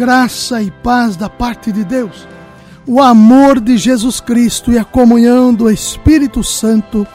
graça 0.00 0.62
e 0.62 0.70
paz 0.70 1.14
da 1.14 1.28
parte 1.28 1.70
de 1.70 1.84
Deus, 1.84 2.26
o 2.86 3.02
amor 3.02 3.60
de 3.60 3.76
Jesus 3.76 4.18
Cristo 4.18 4.72
e 4.72 4.78
a 4.78 4.82
comunhão 4.82 5.52
do 5.52 5.70
Espírito 5.70 6.42
Santo 6.42 7.06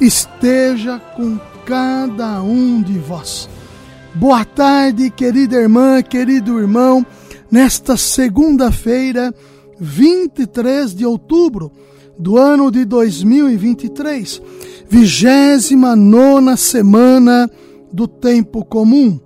esteja 0.00 1.00
com 1.16 1.36
cada 1.66 2.40
um 2.40 2.80
de 2.80 2.96
vós. 2.96 3.48
Boa 4.14 4.44
tarde, 4.44 5.10
querida 5.10 5.56
irmã, 5.56 6.00
querido 6.00 6.60
irmão, 6.60 7.04
nesta 7.50 7.96
segunda-feira, 7.96 9.34
23 9.80 10.94
de 10.94 11.04
outubro 11.04 11.72
do 12.16 12.38
ano 12.38 12.70
de 12.70 12.84
2023, 12.84 14.40
vigésima 14.88 15.96
nona 15.96 16.56
semana 16.56 17.50
do 17.92 18.06
tempo 18.06 18.64
comum, 18.64 19.18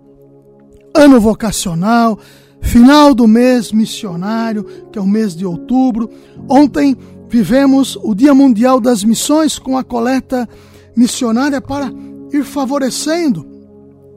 ano 0.95 1.21
vocacional, 1.21 2.19
final 2.63 3.15
do 3.15 3.29
mês 3.29 3.73
missionário, 3.73 4.65
que 4.91 4.99
é 4.99 5.03
o 5.03 5.07
mês 5.07 5.37
de 5.37 5.45
outubro. 5.45 6.09
Ontem 6.49 6.97
vivemos 7.29 7.99
o 8.03 8.15
Dia 8.15 8.33
Mundial 8.33 8.81
das 8.81 9.05
Missões 9.05 9.59
com 9.59 9.77
a 9.77 9.85
coleta 9.85 10.49
missionária 10.97 11.61
para 11.61 11.93
ir 12.33 12.45
favorecendo 12.45 13.47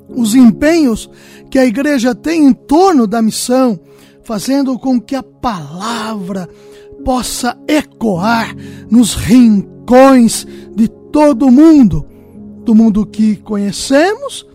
os 0.07 0.35
empenhos 0.35 1.09
que 1.49 1.57
a 1.57 1.65
igreja 1.65 2.13
tem 2.13 2.45
em 2.45 2.53
torno 2.53 3.07
da 3.07 3.21
missão, 3.21 3.79
fazendo 4.23 4.77
com 4.77 4.99
que 4.99 5.15
a 5.15 5.23
palavra 5.23 6.47
possa 7.03 7.57
ecoar 7.67 8.55
nos 8.89 9.13
rincões 9.13 10.45
de 10.75 10.87
todo 11.11 11.47
o 11.47 11.51
mundo, 11.51 12.05
do 12.63 12.73
mundo 12.73 13.05
que 13.05 13.35
conhecemos 13.37 14.45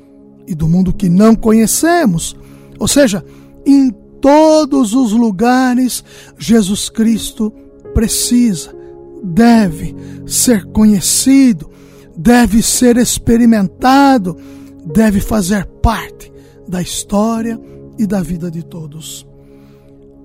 e 0.47 0.55
do 0.55 0.69
mundo 0.69 0.93
que 0.93 1.09
não 1.09 1.35
conhecemos. 1.35 2.37
Ou 2.79 2.89
seja, 2.89 3.25
em 3.67 3.91
todos 4.21 4.95
os 4.95 5.13
lugares, 5.13 6.05
Jesus 6.39 6.89
Cristo 6.89 7.53
precisa, 7.95 8.75
deve 9.23 9.95
ser 10.27 10.65
conhecido, 10.67 11.71
deve 12.17 12.61
ser 12.63 12.97
experimentado, 12.97 14.37
deve 14.85 15.21
fazer 15.21 15.65
parte 15.83 16.33
da 16.69 16.83
história 16.83 17.61
e 17.99 18.07
da 18.07 18.23
vida 18.23 18.49
de 18.51 18.63
todos. 18.63 19.27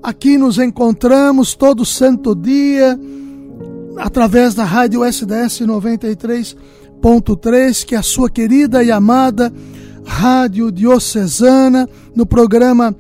Aqui 0.04 0.38
nos 0.38 0.60
encontramos 0.60 1.56
todo 1.56 1.84
santo 1.84 2.36
dia 2.36 3.00
através 3.98 4.54
da 4.54 4.64
rádio 4.64 5.04
SDS 5.04 5.62
93.3, 5.62 7.86
que 7.86 7.96
é 7.96 7.98
a 7.98 8.04
sua 8.04 8.30
querida 8.30 8.84
e 8.84 8.92
amada 8.92 9.52
rádio 10.06 10.72
diocesana, 10.72 11.90
no 12.16 12.26
programa 12.26 12.96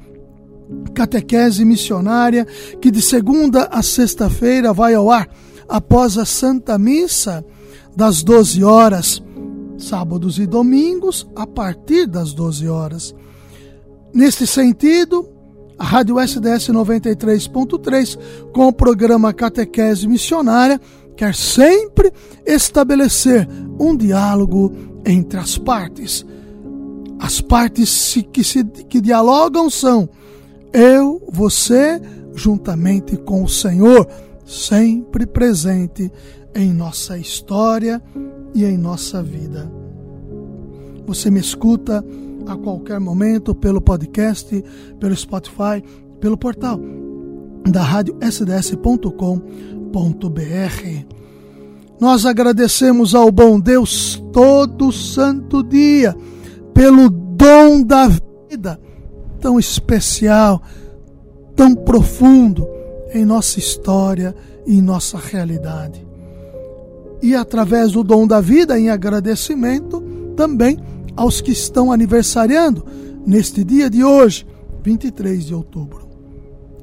catequese 0.94 1.66
missionária 1.66 2.46
que 2.82 2.90
de 2.90 3.02
segunda 3.02 3.66
a 3.72 3.82
sexta-feira 3.82 4.74
vai 4.74 4.94
ao 4.94 5.12
ar 5.12 5.30
após 5.68 6.18
a 6.18 6.26
Santa 6.26 6.78
Missa 6.78 7.46
das 7.96 8.24
12 8.24 8.64
horas, 8.64 9.24
sábados 9.78 10.38
e 10.40 10.46
domingos 10.46 11.28
a 11.36 11.48
partir 11.48 12.06
das 12.08 12.34
12 12.34 12.68
horas. 12.68 13.16
Neste 14.14 14.46
sentido, 14.48 15.28
a 15.78 15.84
Rádio 15.84 16.20
SDS 16.20 16.70
93.3, 16.70 18.18
com 18.54 18.68
o 18.68 18.74
programa 18.74 19.34
Catequese 19.34 20.08
Missionária, 20.08 20.80
quer 21.16 21.36
sempre 21.36 22.12
estabelecer 22.46 23.48
um 23.80 23.96
diálogo 23.96 24.74
entre 25.06 25.40
as 25.40 25.58
partes. 25.58 26.26
As 27.20 27.42
partes 27.42 28.18
que, 28.32 28.44
se, 28.44 28.64
que 28.64 29.02
dialogam 29.02 29.70
são 29.70 30.10
eu, 30.76 31.22
você, 31.32 32.02
juntamente 32.34 33.16
com 33.16 33.44
o 33.44 33.50
Senhor, 33.50 34.08
sempre 34.46 35.26
presente 35.26 36.12
em 36.54 36.74
nossa 36.74 37.18
história 37.18 38.02
e 38.54 38.66
em 38.66 38.78
nossa 38.78 39.24
vida. 39.24 39.72
Você 41.08 41.32
me 41.32 41.40
escuta 41.40 42.04
a 42.46 42.56
qualquer 42.58 43.00
momento 43.00 43.56
pelo 43.56 43.80
podcast, 43.80 44.64
pelo 45.00 45.16
Spotify, 45.16 45.82
pelo 46.20 46.38
portal 46.38 46.80
da 47.72 47.82
rádio 47.82 48.18
sds.com.br. 48.22 49.16
Nós 52.00 52.26
agradecemos 52.26 53.16
ao 53.16 53.32
bom 53.32 53.60
Deus 53.60 54.22
todo 54.34 54.92
santo 54.92 55.64
dia 55.64 56.16
pelo 56.74 57.10
dom 57.10 57.82
da 57.82 58.10
vida 58.50 58.80
tão 59.40 59.60
especial, 59.60 60.62
tão 61.56 61.76
profundo 61.76 62.68
em 63.14 63.26
nossa 63.26 63.60
história 63.60 64.36
e 64.66 64.78
em 64.78 64.82
nossa 64.82 65.18
realidade. 65.18 66.06
E 67.22 67.34
através 67.34 67.92
do 67.92 68.04
dom 68.04 68.28
da 68.28 68.42
vida, 68.42 68.80
em 68.80 68.90
agradecimento 68.90 70.02
também 70.36 70.78
aos 71.16 71.42
que 71.42 71.52
estão 71.52 71.92
aniversariando 71.92 72.86
neste 73.26 73.64
dia 73.64 73.90
de 73.90 74.04
hoje, 74.04 74.46
23 74.84 75.46
de 75.46 75.56
outubro. 75.56 76.08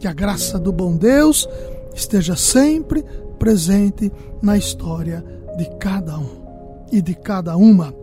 Que 0.00 0.08
a 0.08 0.12
graça 0.12 0.58
do 0.58 0.72
bom 0.72 0.96
Deus 0.96 1.48
esteja 1.94 2.34
sempre 2.34 3.04
presente 3.38 4.10
na 4.40 4.56
história 4.56 5.24
de 5.56 5.68
cada 5.78 6.18
um 6.18 6.42
e 6.90 7.00
de 7.00 7.14
cada 7.14 7.56
uma. 7.56 7.94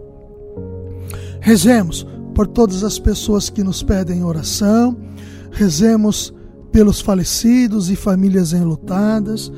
Rezemos 1.41 2.05
por 2.39 2.47
todas 2.47 2.85
as 2.85 2.97
pessoas 2.97 3.49
que 3.49 3.61
nos 3.61 3.83
pedem 3.83 4.23
oração, 4.23 4.95
rezemos 5.51 6.33
pelos 6.71 7.01
falecidos 7.01 7.89
e 7.89 7.97
famílias 7.97 8.53
enlutadas, 8.53 9.51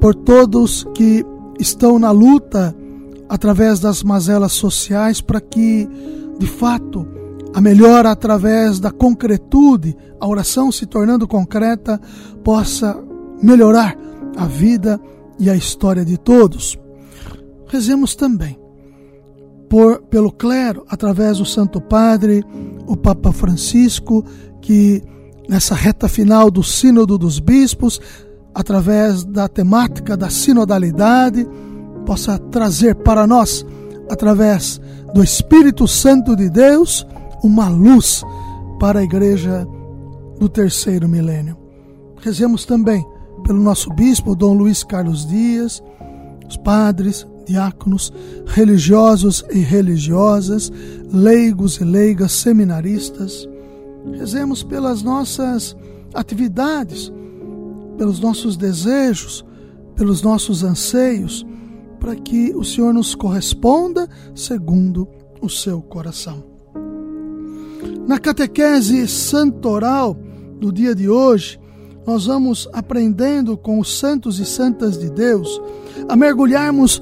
por 0.00 0.14
todos 0.14 0.86
que 0.94 1.26
estão 1.58 1.98
na 1.98 2.12
luta 2.12 2.72
através 3.28 3.80
das 3.80 4.04
mazelas 4.04 4.52
sociais 4.52 5.20
para 5.20 5.40
que, 5.40 5.88
de 6.38 6.46
fato, 6.46 7.04
a 7.52 7.60
melhora 7.60 8.12
através 8.12 8.78
da 8.78 8.92
concretude, 8.92 9.96
a 10.20 10.28
oração 10.28 10.70
se 10.70 10.86
tornando 10.86 11.26
concreta, 11.26 12.00
possa 12.44 12.96
melhorar 13.42 13.98
a 14.36 14.46
vida 14.46 15.00
e 15.40 15.50
a 15.50 15.56
história 15.56 16.04
de 16.04 16.16
todos. 16.16 16.78
Rezemos 17.66 18.14
também 18.14 18.61
por, 19.72 20.02
pelo 20.02 20.30
clero, 20.30 20.84
através 20.86 21.38
do 21.38 21.46
Santo 21.46 21.80
Padre, 21.80 22.44
o 22.86 22.94
Papa 22.94 23.32
Francisco, 23.32 24.22
que 24.60 25.02
nessa 25.48 25.74
reta 25.74 26.10
final 26.10 26.50
do 26.50 26.62
Sínodo 26.62 27.16
dos 27.16 27.38
Bispos, 27.38 27.98
através 28.54 29.24
da 29.24 29.48
temática 29.48 30.14
da 30.14 30.28
sinodalidade, 30.28 31.48
possa 32.04 32.38
trazer 32.38 32.96
para 32.96 33.26
nós, 33.26 33.64
através 34.10 34.78
do 35.14 35.24
Espírito 35.24 35.88
Santo 35.88 36.36
de 36.36 36.50
Deus, 36.50 37.06
uma 37.42 37.70
luz 37.70 38.22
para 38.78 39.00
a 39.00 39.02
igreja 39.02 39.66
do 40.38 40.50
terceiro 40.50 41.08
milênio. 41.08 41.56
Rezemos 42.20 42.66
também 42.66 43.02
pelo 43.42 43.62
nosso 43.62 43.88
bispo, 43.94 44.36
Dom 44.36 44.52
Luiz 44.52 44.84
Carlos 44.84 45.26
Dias, 45.26 45.82
os 46.46 46.58
padres, 46.58 47.26
diáconos, 47.52 48.10
religiosos 48.46 49.44
e 49.50 49.58
religiosas, 49.58 50.72
leigos 51.12 51.76
e 51.76 51.84
leigas, 51.84 52.32
seminaristas. 52.32 53.46
Rezemos 54.12 54.62
pelas 54.62 55.02
nossas 55.02 55.76
atividades, 56.14 57.12
pelos 57.98 58.20
nossos 58.20 58.56
desejos, 58.56 59.44
pelos 59.94 60.22
nossos 60.22 60.64
anseios, 60.64 61.46
para 62.00 62.16
que 62.16 62.52
o 62.56 62.64
Senhor 62.64 62.94
nos 62.94 63.14
corresponda 63.14 64.08
segundo 64.34 65.06
o 65.40 65.48
seu 65.48 65.82
coração. 65.82 66.42
Na 68.08 68.18
catequese 68.18 69.06
santoral 69.06 70.16
do 70.58 70.72
dia 70.72 70.94
de 70.94 71.08
hoje, 71.08 71.60
nós 72.06 72.26
vamos 72.26 72.68
aprendendo 72.72 73.56
com 73.56 73.78
os 73.78 73.98
santos 73.98 74.40
e 74.40 74.44
santas 74.44 74.98
de 74.98 75.10
Deus 75.10 75.60
a 76.08 76.16
mergulharmos 76.16 77.00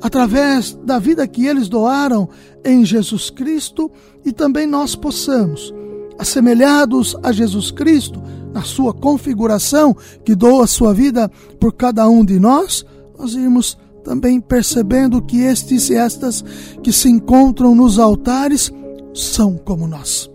através 0.00 0.74
da 0.84 0.98
vida 0.98 1.26
que 1.26 1.46
eles 1.46 1.68
doaram 1.68 2.28
em 2.64 2.84
Jesus 2.84 3.30
Cristo 3.30 3.90
e 4.24 4.32
também 4.32 4.66
nós 4.66 4.94
possamos, 4.94 5.74
assemelhados 6.18 7.16
a 7.22 7.32
Jesus 7.32 7.70
Cristo, 7.70 8.22
na 8.52 8.62
sua 8.62 8.92
configuração, 8.92 9.96
que 10.24 10.34
doa 10.34 10.64
a 10.64 10.68
sua 10.68 10.94
vida 10.94 11.30
por 11.60 11.72
cada 11.72 12.08
um 12.08 12.24
de 12.24 12.38
nós, 12.38 12.84
nós 13.18 13.34
irmos 13.34 13.76
também 14.04 14.40
percebendo 14.40 15.20
que 15.20 15.40
estes 15.40 15.90
e 15.90 15.94
estas 15.94 16.42
que 16.82 16.92
se 16.92 17.08
encontram 17.08 17.74
nos 17.74 17.98
altares 17.98 18.72
são 19.12 19.56
como 19.56 19.86
nós. 19.86 20.30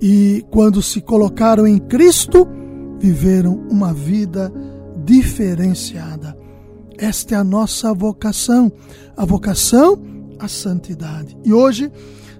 E 0.00 0.44
quando 0.50 0.82
se 0.82 1.00
colocaram 1.00 1.66
em 1.66 1.78
Cristo, 1.78 2.46
viveram 2.98 3.66
uma 3.70 3.94
vida 3.94 4.52
diferenciada. 5.04 6.43
Esta 6.98 7.34
é 7.34 7.38
a 7.38 7.44
nossa 7.44 7.92
vocação, 7.92 8.70
a 9.16 9.24
vocação 9.24 10.00
à 10.38 10.48
santidade. 10.48 11.36
E 11.44 11.52
hoje, 11.52 11.90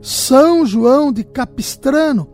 São 0.01 0.65
João 0.65 1.13
de 1.13 1.25
Capistrano, 1.25 2.29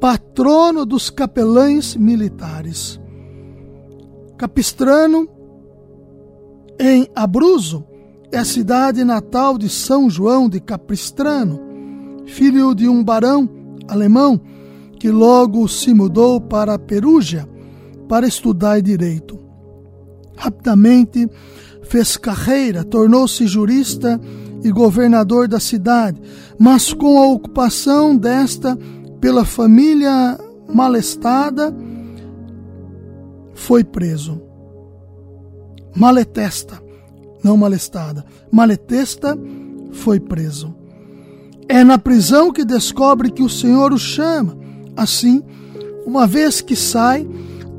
patrono 0.00 0.86
dos 0.86 1.10
capelães 1.10 1.96
militares. 1.96 3.00
Capistrano, 4.36 5.28
em 6.78 7.08
Abruzzo, 7.14 7.84
é 8.30 8.38
a 8.38 8.44
cidade 8.44 9.02
natal 9.04 9.58
de 9.58 9.68
São 9.68 10.08
João 10.08 10.48
de 10.48 10.60
Capistrano, 10.60 11.60
filho 12.26 12.74
de 12.74 12.88
um 12.88 13.02
barão 13.02 13.48
alemão 13.88 14.40
que 14.98 15.10
logo 15.10 15.66
se 15.66 15.94
mudou 15.94 16.40
para 16.40 16.78
Perugia 16.78 17.48
para 18.08 18.26
estudar 18.26 18.80
direito. 18.80 19.47
Rapidamente 20.38 21.28
fez 21.82 22.16
carreira, 22.16 22.84
tornou-se 22.84 23.46
jurista 23.46 24.20
e 24.62 24.70
governador 24.70 25.48
da 25.48 25.58
cidade, 25.58 26.20
mas 26.58 26.92
com 26.92 27.18
a 27.18 27.26
ocupação 27.26 28.16
desta 28.16 28.78
pela 29.20 29.44
família 29.44 30.38
malestada, 30.72 31.74
foi 33.54 33.82
preso. 33.82 34.40
Maletesta, 35.94 36.80
não 37.42 37.56
malestada, 37.56 38.24
maletesta 38.50 39.36
foi 39.92 40.20
preso. 40.20 40.74
É 41.68 41.82
na 41.82 41.98
prisão 41.98 42.52
que 42.52 42.64
descobre 42.64 43.30
que 43.30 43.42
o 43.42 43.48
Senhor 43.48 43.92
o 43.92 43.98
chama. 43.98 44.56
Assim, 44.96 45.42
uma 46.06 46.26
vez 46.26 46.60
que 46.60 46.76
sai, 46.76 47.28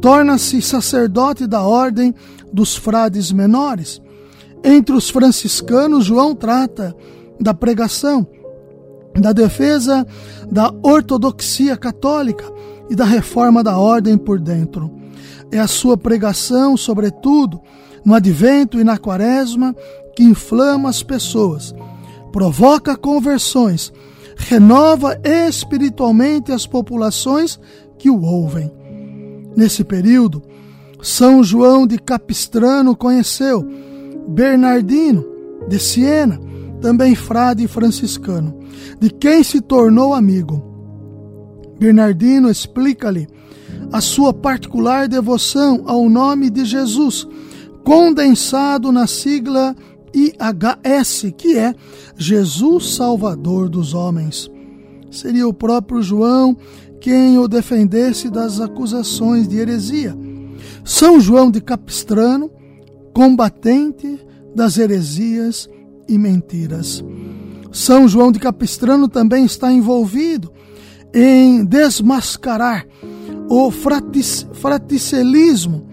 torna-se 0.02 0.62
sacerdote 0.62 1.48
da 1.48 1.62
ordem 1.62 2.14
dos 2.52 2.76
frades 2.76 3.32
menores. 3.32 4.02
Entre 4.64 4.96
os 4.96 5.10
franciscanos, 5.10 6.06
João 6.06 6.36
trata 6.36 6.96
da 7.40 7.54
pregação, 7.54 8.28
da 9.20 9.32
defesa 9.32 10.06
da 10.52 10.74
ortodoxia 10.82 11.78
católica 11.78 12.44
e 12.90 12.96
da 12.96 13.06
reforma 13.06 13.64
da 13.64 13.78
ordem 13.78 14.18
por 14.18 14.40
dentro. 14.40 14.92
É 15.52 15.60
a 15.60 15.68
sua 15.68 15.98
pregação, 15.98 16.76
sobretudo, 16.76 17.62
no 18.04 18.14
advento 18.14 18.80
e 18.80 18.84
na 18.84 18.98
quaresma, 18.98 19.76
que 20.16 20.24
inflama 20.24 20.90
as 20.90 21.02
pessoas, 21.02 21.74
provoca 22.32 22.96
conversões, 22.96 23.92
renova 24.36 25.20
espiritualmente 25.24 26.52
as 26.52 26.66
populações 26.66 27.60
que 27.98 28.10
o 28.10 28.22
ouvem. 28.22 28.72
Nesse 29.56 29.84
período, 29.84 30.42
São 31.02 31.44
João 31.44 31.88
de 31.88 31.98
Capistrano 31.98 32.96
conheceu 32.96 33.66
Bernardino 34.28 35.26
de 35.68 35.80
Siena, 35.80 36.40
também 36.82 37.16
frade 37.16 37.68
franciscano, 37.68 38.58
de 39.00 39.10
quem 39.10 39.44
se 39.44 39.62
tornou 39.62 40.14
amigo. 40.14 40.64
Bernardino 41.80 42.50
explica-lhe 42.50 43.28
a 43.92 44.02
sua 44.02 44.34
particular 44.34 45.08
devoção 45.08 45.84
ao 45.86 46.10
nome 46.10 46.50
de 46.50 46.66
Jesus, 46.66 47.28
condensado 47.84 48.92
na 48.92 49.08
sigla 49.08 49.76
IHS, 50.14 51.34
que 51.38 51.58
é 51.58 51.74
Jesus 52.18 52.96
Salvador 52.96 53.70
dos 53.70 53.94
Homens. 53.94 54.50
Seria 55.10 55.48
o 55.48 55.54
próprio 55.54 56.02
João 56.02 56.56
quem 57.00 57.40
o 57.40 57.48
defendesse 57.48 58.30
das 58.30 58.60
acusações 58.60 59.48
de 59.48 59.58
heresia. 59.58 60.16
São 60.90 61.20
João 61.20 61.52
de 61.52 61.62
Capistrano, 61.62 62.50
combatente 63.14 64.26
das 64.56 64.80
heresias 64.80 65.70
e 66.08 66.18
mentiras. 66.18 67.04
São 67.72 68.08
João 68.08 68.32
de 68.32 68.40
Capistrano 68.40 69.08
também 69.08 69.46
está 69.46 69.72
envolvido 69.72 70.52
em 71.14 71.64
desmascarar 71.64 72.88
o 73.48 73.70
fraticelismo, 73.70 75.88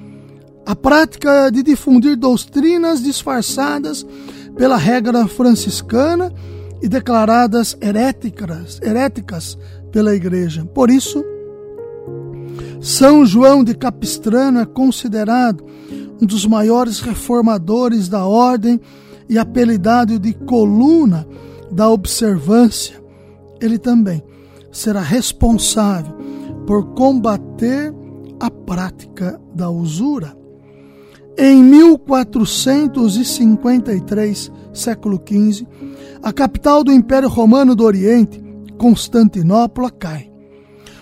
a 0.64 0.74
prática 0.74 1.50
de 1.50 1.62
difundir 1.62 2.16
doutrinas 2.16 3.02
disfarçadas 3.02 4.06
pela 4.56 4.78
regra 4.78 5.28
franciscana 5.28 6.32
e 6.80 6.88
declaradas 6.88 7.76
heréticas, 7.82 8.80
heréticas 8.82 9.58
pela 9.92 10.16
igreja. 10.16 10.64
Por 10.64 10.88
isso, 10.88 11.22
São 12.80 13.24
João 13.24 13.64
de 13.64 13.74
Capistrano 13.74 14.60
é 14.60 14.66
considerado 14.66 15.64
um 16.20 16.26
dos 16.26 16.46
maiores 16.46 17.00
reformadores 17.00 18.08
da 18.08 18.26
ordem 18.26 18.80
e 19.28 19.38
apelidado 19.38 20.18
de 20.18 20.32
coluna 20.32 21.26
da 21.70 21.90
observância. 21.90 22.96
Ele 23.60 23.78
também 23.78 24.22
será 24.70 25.00
responsável 25.00 26.14
por 26.66 26.94
combater 26.94 27.92
a 28.38 28.50
prática 28.50 29.40
da 29.54 29.70
usura. 29.70 30.36
Em 31.38 31.62
1453, 31.62 34.50
século 34.72 35.22
XV, 35.22 35.66
a 36.22 36.32
capital 36.32 36.82
do 36.82 36.90
Império 36.90 37.28
Romano 37.28 37.74
do 37.74 37.84
Oriente, 37.84 38.42
Constantinopla, 38.78 39.90
cai. 39.90 40.25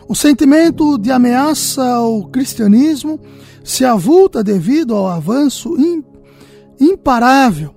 O 0.07 0.15
sentimento 0.15 0.99
de 0.99 1.11
ameaça 1.11 1.83
ao 1.83 2.25
cristianismo 2.29 3.19
se 3.63 3.85
avulta 3.85 4.45
devido 4.45 4.95
ao 4.95 5.07
avanço 5.07 5.75
imparável 6.79 7.75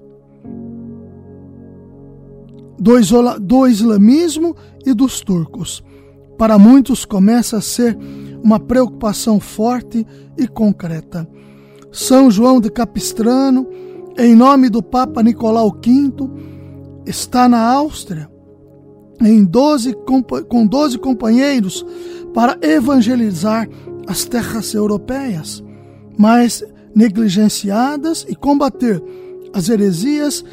do, 2.77 3.67
islamismo 3.67 4.55
e 4.85 4.93
dos 4.93 5.21
turcos. 5.21 5.83
Para 6.37 6.59
muitos 6.59 7.05
começa 7.05 7.57
a 7.57 7.61
ser 7.61 7.97
uma 8.43 8.59
preocupação 8.59 9.39
forte 9.39 10.05
e 10.37 10.47
concreta. 10.47 11.27
São 11.91 12.29
João 12.29 12.59
de 12.59 12.69
Capistrano, 12.69 13.67
em 14.17 14.35
nome 14.35 14.69
do 14.69 14.83
Papa 14.83 15.23
Nicolau 15.23 15.71
V, 15.71 16.13
está 17.05 17.47
na 17.47 17.65
Áustria 17.71 18.29
em 19.21 19.43
12, 19.43 19.95
com 20.47 20.65
12 20.65 20.97
companheiros 20.97 21.85
para 22.33 22.57
evangelizar 22.61 23.67
as 24.07 24.25
terras 24.25 24.73
europeias, 24.73 25.63
mais 26.17 26.63
negligenciadas 26.95 28.25
e 28.27 28.35
combater 28.35 29.03
as 29.53 29.69
heresias 29.69 30.43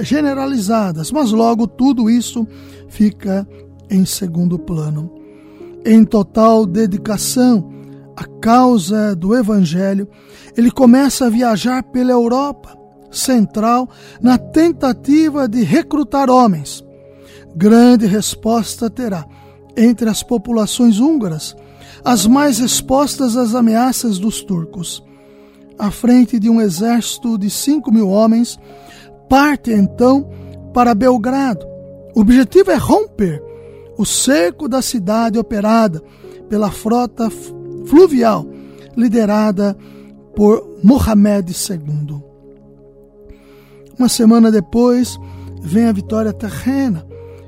generalizadas, 0.00 1.10
mas 1.12 1.30
logo 1.30 1.66
tudo 1.66 2.10
isso 2.10 2.46
fica 2.88 3.46
em 3.90 4.04
segundo 4.04 4.58
plano. 4.58 5.12
Em 5.84 6.04
total 6.04 6.66
dedicação 6.66 7.70
à 8.16 8.24
causa 8.40 9.14
do 9.14 9.36
Evangelho, 9.36 10.08
ele 10.56 10.70
começa 10.70 11.26
a 11.26 11.30
viajar 11.30 11.82
pela 11.84 12.12
Europa 12.12 12.76
Central 13.10 13.88
na 14.20 14.36
tentativa 14.36 15.48
de 15.48 15.62
recrutar 15.62 16.28
homens. 16.30 16.85
Grande 17.56 18.06
resposta 18.06 18.90
terá 18.90 19.26
entre 19.76 20.08
as 20.08 20.22
populações 20.22 21.00
húngaras, 21.00 21.56
as 22.04 22.26
mais 22.26 22.60
expostas 22.60 23.36
às 23.36 23.54
ameaças 23.54 24.18
dos 24.18 24.42
turcos 24.42 25.02
à 25.78 25.90
frente 25.90 26.38
de 26.38 26.48
um 26.48 26.60
exército 26.60 27.38
de 27.38 27.50
5 27.50 27.92
mil 27.92 28.08
homens, 28.08 28.58
parte 29.28 29.72
então 29.72 30.28
para 30.72 30.94
Belgrado. 30.94 31.66
O 32.14 32.20
objetivo 32.20 32.70
é 32.70 32.76
romper 32.76 33.42
o 33.98 34.04
cerco 34.04 34.68
da 34.68 34.82
cidade 34.82 35.38
operada 35.38 36.02
pela 36.48 36.70
frota 36.70 37.30
fluvial 37.86 38.46
liderada 38.96 39.76
por 40.34 40.78
Mohamed 40.82 41.52
II. 41.52 42.22
Uma 43.98 44.08
semana 44.08 44.50
depois, 44.50 45.18
vem 45.62 45.86
a 45.86 45.92
vitória 45.92 46.32
terrena, 46.32 47.05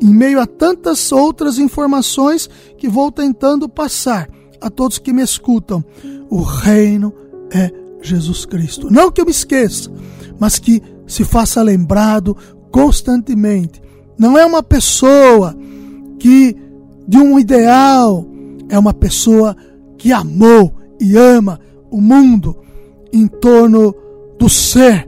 em 0.00 0.14
meio 0.14 0.40
a 0.40 0.46
tantas 0.46 1.12
outras 1.12 1.58
informações 1.58 2.48
que 2.78 2.88
vou 2.88 3.10
tentando 3.10 3.68
passar 3.68 4.28
a 4.60 4.70
todos 4.70 4.98
que 4.98 5.12
me 5.12 5.22
escutam. 5.22 5.84
O 6.28 6.42
reino 6.42 7.12
é 7.52 7.70
Jesus 8.00 8.44
Cristo. 8.44 8.90
Não 8.90 9.10
que 9.10 9.20
eu 9.20 9.24
me 9.24 9.30
esqueça, 9.30 9.90
mas 10.38 10.58
que 10.58 10.82
se 11.06 11.24
faça 11.24 11.60
lembrado 11.62 12.36
constantemente. 12.70 13.82
Não 14.16 14.38
é 14.38 14.46
uma 14.46 14.62
pessoa 14.62 15.56
que 16.18 16.56
de 17.06 17.18
um 17.18 17.38
ideal, 17.38 18.24
é 18.68 18.78
uma 18.78 18.94
pessoa 18.94 19.56
que 19.98 20.12
amou 20.12 20.72
e 21.00 21.16
ama 21.16 21.58
o 21.90 22.00
mundo 22.00 22.56
em 23.12 23.26
torno 23.26 23.94
do 24.40 24.48
ser 24.48 25.06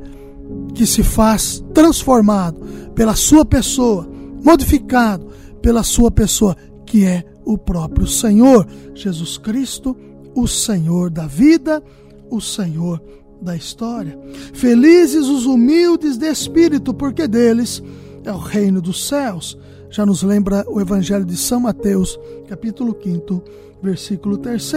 que 0.74 0.86
se 0.86 1.02
faz 1.02 1.64
transformado 1.72 2.60
pela 2.94 3.16
sua 3.16 3.46
pessoa, 3.46 4.06
modificado 4.44 5.26
pela 5.62 5.82
sua 5.82 6.10
pessoa, 6.10 6.54
que 6.84 7.06
é 7.06 7.24
o 7.42 7.56
próprio 7.56 8.06
Senhor 8.06 8.66
Jesus 8.94 9.38
Cristo, 9.38 9.96
o 10.34 10.46
Senhor 10.46 11.08
da 11.08 11.26
vida, 11.26 11.82
o 12.30 12.42
Senhor 12.42 13.02
da 13.40 13.56
história. 13.56 14.18
Felizes 14.52 15.26
os 15.26 15.46
humildes 15.46 16.18
de 16.18 16.30
espírito, 16.30 16.92
porque 16.92 17.26
deles 17.26 17.82
é 18.24 18.32
o 18.32 18.38
reino 18.38 18.82
dos 18.82 19.08
céus. 19.08 19.58
Já 19.88 20.04
nos 20.04 20.22
lembra 20.22 20.62
o 20.68 20.78
Evangelho 20.78 21.24
de 21.24 21.38
São 21.38 21.60
Mateus, 21.60 22.20
capítulo 22.48 22.94
5, 23.02 23.42
versículo 23.82 24.36
3, 24.36 24.72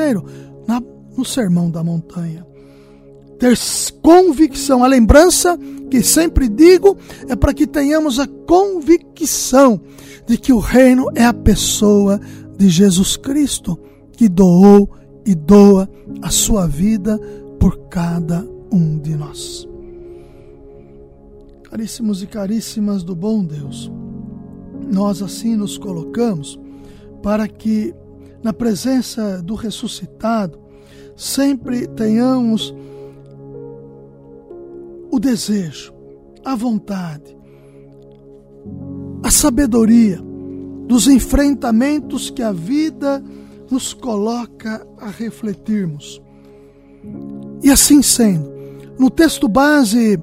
no 1.18 1.26
Sermão 1.26 1.70
da 1.70 1.84
Montanha. 1.84 2.55
Ter 3.40 3.58
convicção, 4.02 4.84
a 4.84 4.88
lembrança 4.88 5.58
que 5.90 6.02
sempre 6.02 6.48
digo 6.48 6.98
é 7.28 7.36
para 7.36 7.54
que 7.54 7.68
tenhamos 7.68 8.20
a 8.20 8.28
convicção 8.28 9.80
de 10.26 10.38
que 10.38 10.54
o 10.54 10.60
reino 10.60 11.08
é 11.16 11.26
a 11.26 11.34
pessoa 11.34 12.20
de 12.58 12.70
Jesus 12.70 13.18
Cristo, 13.18 13.78
que 14.14 14.30
doou 14.30 14.90
e 15.26 15.36
doa 15.36 15.90
a 16.22 16.30
sua 16.30 16.68
vida 16.68 17.20
por 17.60 17.78
cada 17.90 18.48
um 18.72 18.98
de 18.98 19.16
nós. 19.16 19.68
Caríssimos 21.64 22.24
e 22.24 22.28
caríssimas 22.28 23.04
do 23.04 23.16
bom 23.16 23.44
Deus, 23.44 23.92
nós 24.92 25.22
assim 25.22 25.56
nos 25.56 25.78
colocamos 25.78 26.60
para 27.22 27.48
que, 27.48 27.94
na 28.44 28.54
presença 28.54 29.42
do 29.42 29.56
ressuscitado, 29.56 30.60
sempre 31.16 31.88
tenhamos 31.88 32.74
o 35.16 35.20
desejo, 35.20 35.94
a 36.44 36.56
vontade, 36.56 37.38
a 39.24 39.32
sabedoria 39.32 40.20
dos 40.88 41.08
enfrentamentos 41.08 42.30
que 42.30 42.44
a 42.44 42.52
vida 42.52 43.24
nos 43.72 43.94
coloca 43.94 44.86
a 44.98 45.08
refletirmos. 45.08 46.22
E 47.64 47.72
assim 47.72 48.02
sendo, 48.02 48.52
no 49.00 49.10
texto 49.10 49.48
base 49.48 50.22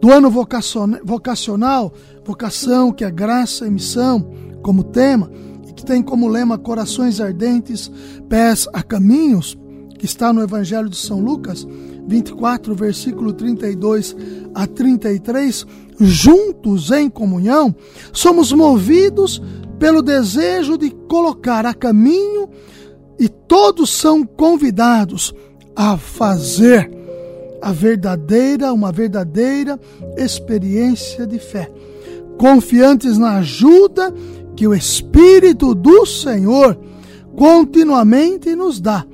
do 0.00 0.10
ano 0.10 0.30
vocacional, 0.30 1.92
vocação 2.24 2.90
que 2.90 3.04
é 3.04 3.10
graça 3.10 3.66
e 3.66 3.70
missão 3.70 4.30
como 4.62 4.84
tema, 4.84 5.30
e 5.68 5.72
que 5.74 5.84
tem 5.84 6.02
como 6.02 6.28
lema 6.28 6.56
corações 6.56 7.20
ardentes, 7.20 7.92
pés 8.26 8.66
a 8.72 8.82
caminhos, 8.82 9.54
que 9.98 10.06
está 10.06 10.32
no 10.32 10.42
Evangelho 10.42 10.88
de 10.88 10.96
São 10.96 11.20
Lucas 11.20 11.66
24, 12.06 12.74
versículo 12.74 13.32
32 13.32 14.16
a 14.54 14.66
33, 14.66 15.66
juntos 15.98 16.90
em 16.90 17.08
comunhão, 17.08 17.74
somos 18.12 18.52
movidos 18.52 19.42
pelo 19.78 20.02
desejo 20.02 20.76
de 20.76 20.90
colocar 20.90 21.66
a 21.66 21.74
caminho 21.74 22.48
e 23.18 23.28
todos 23.28 23.90
são 23.90 24.24
convidados 24.24 25.34
a 25.74 25.96
fazer 25.96 26.90
a 27.60 27.72
verdadeira, 27.72 28.72
uma 28.72 28.92
verdadeira 28.92 29.80
experiência 30.16 31.26
de 31.26 31.38
fé, 31.38 31.70
confiantes 32.36 33.16
na 33.16 33.38
ajuda 33.38 34.12
que 34.54 34.68
o 34.68 34.74
Espírito 34.74 35.74
do 35.74 36.04
Senhor 36.04 36.78
continuamente 37.34 38.54
nos 38.54 38.80
dá, 38.80 39.04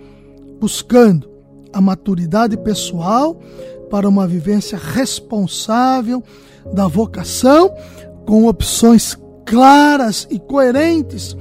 buscando 0.58 1.29
a 1.72 1.80
maturidade 1.80 2.56
pessoal 2.56 3.38
para 3.90 4.08
uma 4.08 4.26
vivência 4.26 4.78
responsável 4.78 6.22
da 6.72 6.86
vocação, 6.86 7.72
com 8.24 8.46
opções 8.46 9.18
claras 9.44 10.26
e 10.30 10.38
coerentes, 10.38 11.36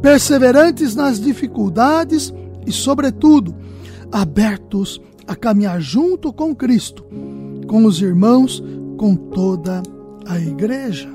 perseverantes 0.00 0.94
nas 0.94 1.20
dificuldades 1.20 2.32
e, 2.66 2.72
sobretudo, 2.72 3.54
abertos 4.10 5.00
a 5.26 5.36
caminhar 5.36 5.80
junto 5.80 6.32
com 6.32 6.54
Cristo, 6.54 7.04
com 7.66 7.84
os 7.84 8.00
irmãos, 8.00 8.62
com 8.96 9.14
toda 9.14 9.82
a 10.26 10.38
igreja. 10.38 11.08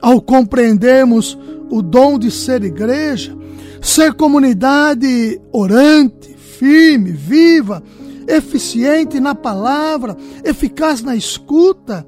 Ao 0.00 0.20
compreendermos 0.20 1.38
o 1.70 1.82
dom 1.82 2.18
de 2.18 2.30
ser 2.30 2.62
igreja, 2.64 3.36
ser 3.80 4.14
comunidade 4.14 5.40
orante, 5.52 6.35
firme, 6.58 7.12
viva, 7.12 7.82
eficiente 8.26 9.20
na 9.20 9.34
palavra, 9.34 10.16
eficaz 10.44 11.02
na 11.02 11.14
escuta, 11.14 12.06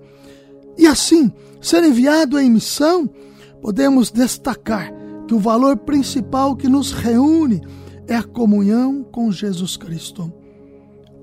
e 0.77 0.87
assim 0.87 1.33
ser 1.61 1.85
enviado 1.85 2.39
em 2.39 2.51
missão, 2.51 3.09
podemos 3.61 4.11
destacar 4.11 4.93
que 5.27 5.35
o 5.35 5.39
valor 5.39 5.77
principal 5.77 6.57
que 6.57 6.69
nos 6.69 6.93
reúne 6.93 7.61
é 8.07 8.17
a 8.17 8.23
comunhão 8.23 9.03
com 9.03 9.31
Jesus 9.31 9.77
Cristo. 9.77 10.33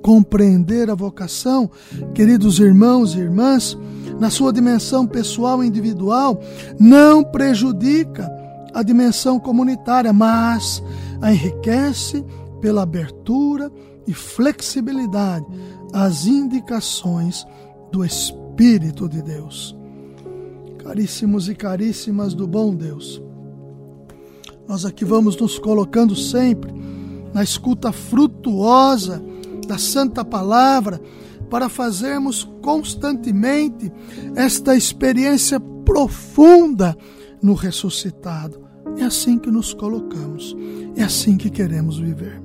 Compreender 0.03 0.91
a 0.91 0.95
vocação, 0.95 1.71
queridos 2.13 2.59
irmãos 2.59 3.15
e 3.15 3.19
irmãs, 3.19 3.75
na 4.19 4.29
sua 4.29 4.53
dimensão 4.53 5.07
pessoal 5.07 5.63
e 5.63 5.67
individual, 5.67 6.39
não 6.79 7.23
prejudica 7.23 8.29
a 8.71 8.83
dimensão 8.83 9.39
comunitária, 9.39 10.13
mas 10.13 10.83
a 11.21 11.33
enriquece 11.33 12.23
pela 12.65 12.81
abertura 12.81 13.71
e 14.07 14.11
flexibilidade 14.11 15.45
às 15.93 16.25
indicações 16.25 17.45
do 17.91 18.03
Espírito 18.03 19.07
de 19.07 19.21
Deus. 19.21 19.77
Caríssimos 20.79 21.47
e 21.47 21.53
caríssimas 21.53 22.33
do 22.33 22.47
bom 22.47 22.73
Deus, 22.73 23.21
nós 24.67 24.83
aqui 24.83 25.05
vamos 25.05 25.37
nos 25.37 25.59
colocando 25.59 26.15
sempre 26.15 26.73
na 27.31 27.43
escuta 27.43 27.91
frutuosa 27.91 29.23
da 29.67 29.77
Santa 29.77 30.25
Palavra 30.25 30.99
para 31.51 31.69
fazermos 31.69 32.49
constantemente 32.63 33.91
esta 34.35 34.75
experiência 34.75 35.59
profunda 35.59 36.97
no 37.43 37.53
ressuscitado. 37.53 38.59
É 38.97 39.03
assim 39.03 39.37
que 39.37 39.51
nos 39.51 39.71
colocamos, 39.71 40.55
é 40.95 41.03
assim 41.03 41.37
que 41.37 41.51
queremos 41.51 41.99
viver. 41.99 42.44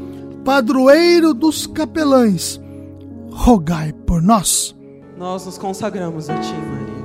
padroeiro 0.43 1.33
dos 1.33 1.67
capelães, 1.67 2.59
rogai 3.31 3.93
por 3.93 4.21
nós. 4.21 4.75
Nós 5.17 5.45
nos 5.45 5.57
consagramos 5.57 6.29
a 6.29 6.37
Ti, 6.39 6.53
Maria. 6.53 7.01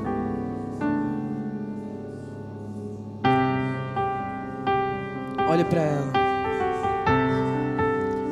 Olhe 5.51 5.65
para 5.65 5.81
ela. 5.81 6.13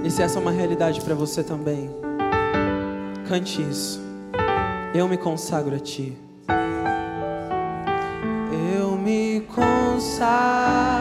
E 0.03 0.11
se 0.11 0.23
essa 0.23 0.39
é 0.39 0.43
uma 0.43 0.51
realidade 0.51 1.01
para 1.01 1.15
você 1.15 1.43
também, 1.43 1.91
cante 3.29 3.63
isso. 3.63 4.01
Eu 4.95 5.09
me 5.09 5.17
consagro 5.17 5.77
a 5.77 5.79
Ti. 5.79 6.17
Eu 8.77 8.97
me 8.97 9.43
consagro 9.55 10.94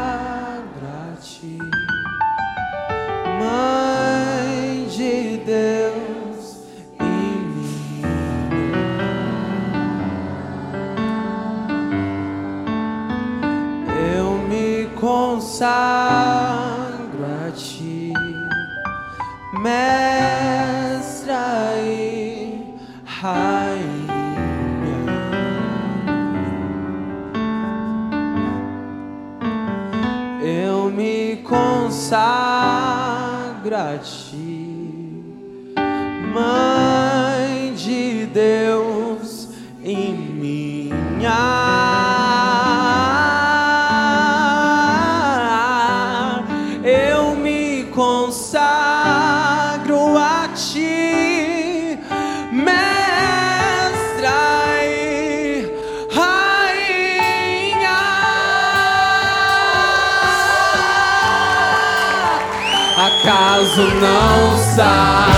não 63.81 64.57
sabe? 64.57 65.32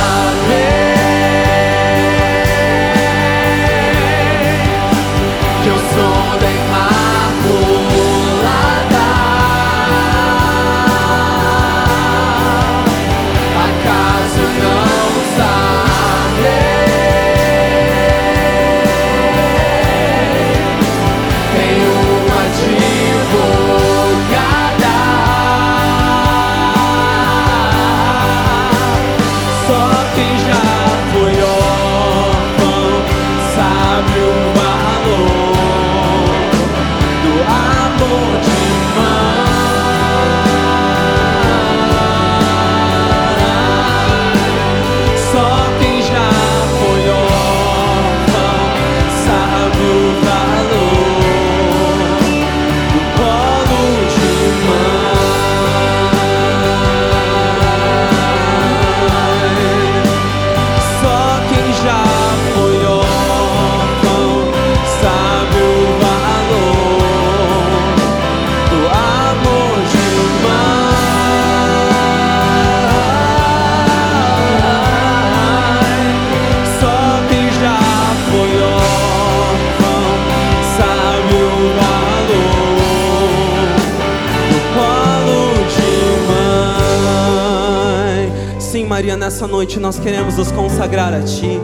Nessa 89.35 89.47
noite 89.47 89.81
nós 89.81 89.99
queremos 89.99 90.37
nos 90.37 90.49
consagrar 90.49 91.13
a 91.13 91.21
Ti. 91.21 91.59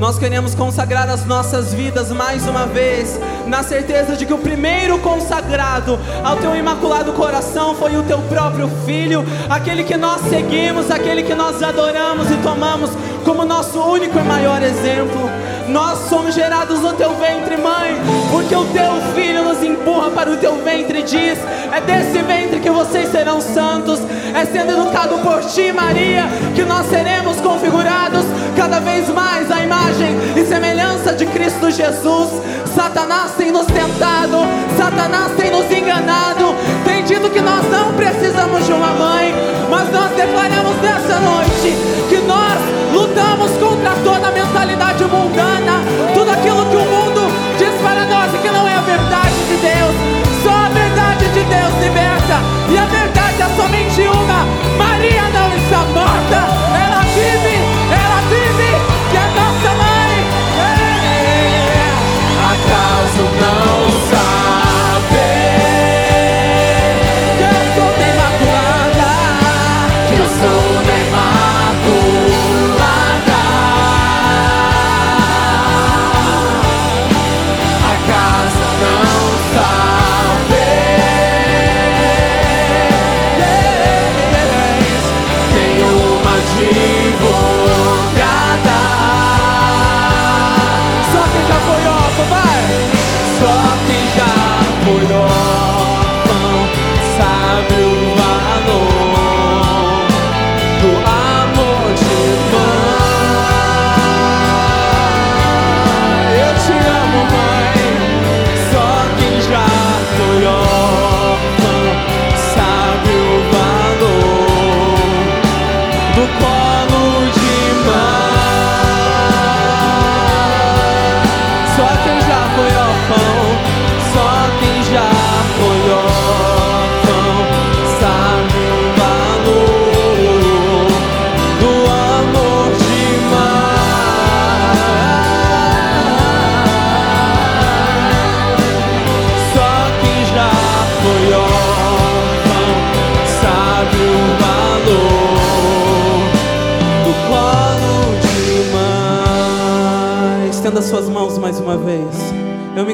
Nós 0.00 0.18
queremos 0.18 0.52
consagrar 0.52 1.08
as 1.08 1.24
nossas 1.24 1.72
vidas 1.72 2.10
mais 2.10 2.44
uma 2.48 2.66
vez, 2.66 3.20
na 3.46 3.62
certeza 3.62 4.16
de 4.16 4.26
que 4.26 4.32
o 4.32 4.38
primeiro 4.38 4.98
consagrado 4.98 5.96
ao 6.24 6.36
Teu 6.38 6.56
imaculado 6.56 7.12
coração 7.12 7.76
foi 7.76 7.96
o 7.96 8.02
Teu 8.02 8.18
próprio 8.22 8.68
Filho, 8.84 9.24
aquele 9.48 9.84
que 9.84 9.96
nós 9.96 10.22
seguimos, 10.22 10.90
aquele 10.90 11.22
que 11.22 11.36
nós 11.36 11.62
adoramos 11.62 12.28
e 12.32 12.36
tomamos 12.38 12.90
como 13.24 13.44
nosso 13.44 13.80
único 13.80 14.18
e 14.18 14.22
maior 14.22 14.60
exemplo. 14.60 15.30
Nós 15.68 16.08
somos 16.10 16.34
gerados 16.34 16.80
no 16.80 16.92
teu 16.92 17.14
ventre, 17.14 17.56
mãe, 17.56 17.96
porque 18.30 18.54
o 18.54 18.64
teu 18.66 18.92
filho 19.14 19.42
nos 19.44 19.62
empurra 19.62 20.10
para 20.10 20.30
o 20.30 20.36
teu 20.36 20.56
ventre 20.62 21.00
e 21.00 21.02
diz: 21.02 21.38
É 21.72 21.80
desse 21.80 22.18
ventre 22.22 22.60
que 22.60 22.70
vocês 22.70 23.10
serão 23.10 23.40
santos. 23.40 24.00
É 24.34 24.44
sendo 24.44 24.72
educado 24.72 25.18
por 25.18 25.40
ti, 25.42 25.72
Maria, 25.72 26.24
que 26.54 26.64
nós 26.64 26.86
seremos 26.86 27.40
configurados 27.40 28.24
cada 28.56 28.80
vez 28.80 29.08
mais 29.08 29.50
à 29.50 29.62
imagem 29.62 30.16
e 30.36 30.44
semelhança 30.44 31.14
de 31.14 31.26
Cristo 31.26 31.70
Jesus. 31.70 32.30
Satanás 32.74 33.32
tem 33.36 33.52
nos 33.52 33.66
tentado, 33.66 34.38
Satanás 34.76 35.32
tem 35.36 35.50
nos 35.50 35.70
enganado, 35.70 36.54
tem 36.84 37.04
dito 37.04 37.30
que 37.30 37.40
nós 37.40 37.64
não 37.70 37.94
precisamos 37.94 38.66
de 38.66 38.72
uma 38.72 38.92
mãe, 38.94 39.32
mas 39.70 39.90
nós 39.92 40.10
declaramos 40.10 40.76
nessa 40.82 41.20
noite 41.20 41.76
que 42.08 42.16
nós 42.26 42.83
lutamos 42.94 43.50
contra 43.58 43.90
toda 44.04 44.28
a 44.28 44.30
mentalidade 44.30 45.04
mundana, 45.04 45.82
tudo 46.14 46.30
aquilo 46.30 46.64
que 46.66 46.76
o 46.76 46.84
mundo 46.84 47.22
diz 47.58 47.74
para 47.82 48.06
nós 48.06 48.32
e 48.32 48.38
que 48.38 48.50
não 48.50 48.66
é 48.68 48.74
a 48.74 48.80
verdade 48.80 49.34
de 49.48 49.56
Deus. 49.56 49.94
Só 50.42 50.50
a 50.50 50.68
verdade 50.68 51.24
de 51.28 51.42
Deus 51.42 51.74
liberta, 51.82 52.38
e 52.70 52.78
a 52.78 52.86
verdade 52.86 53.42
é 53.42 53.48
somente 53.56 53.83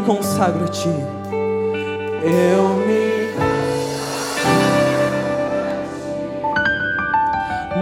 consagro 0.00 0.64
a 0.64 0.68
Ti. 0.68 0.88
Eu 2.22 2.76
me. 2.86 3.10